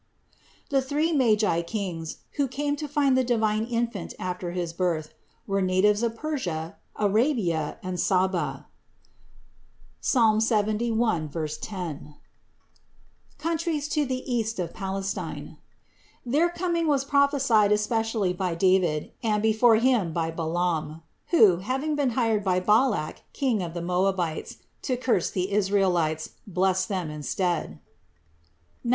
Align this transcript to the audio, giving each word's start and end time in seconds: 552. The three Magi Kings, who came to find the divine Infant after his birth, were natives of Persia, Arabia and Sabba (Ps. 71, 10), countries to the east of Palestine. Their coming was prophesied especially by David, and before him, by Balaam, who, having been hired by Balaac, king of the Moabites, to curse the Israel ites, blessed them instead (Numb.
552. 0.71 0.75
The 0.77 0.81
three 0.89 1.11
Magi 1.15 1.61
Kings, 1.61 2.17
who 2.31 2.47
came 2.47 2.75
to 2.75 2.87
find 2.87 3.15
the 3.15 3.23
divine 3.23 3.65
Infant 3.65 4.15
after 4.17 4.49
his 4.49 4.73
birth, 4.73 5.13
were 5.45 5.61
natives 5.61 6.01
of 6.01 6.15
Persia, 6.15 6.75
Arabia 6.95 7.77
and 7.83 7.99
Sabba 7.99 8.65
(Ps. 10.01 10.15
71, 10.43 11.29
10), 11.29 12.15
countries 13.37 13.87
to 13.89 14.03
the 14.07 14.33
east 14.33 14.57
of 14.57 14.73
Palestine. 14.73 15.57
Their 16.25 16.49
coming 16.49 16.87
was 16.87 17.05
prophesied 17.05 17.71
especially 17.71 18.33
by 18.33 18.55
David, 18.55 19.11
and 19.21 19.43
before 19.43 19.75
him, 19.75 20.13
by 20.13 20.31
Balaam, 20.31 21.03
who, 21.27 21.57
having 21.57 21.93
been 21.95 22.09
hired 22.17 22.43
by 22.43 22.59
Balaac, 22.59 23.21
king 23.33 23.61
of 23.61 23.75
the 23.75 23.83
Moabites, 23.83 24.57
to 24.81 24.97
curse 24.97 25.29
the 25.29 25.51
Israel 25.51 25.95
ites, 25.95 26.27
blessed 26.47 26.89
them 26.89 27.11
instead 27.11 27.77
(Numb. 28.83 28.89